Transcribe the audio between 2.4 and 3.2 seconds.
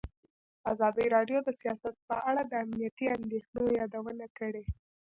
د امنیتي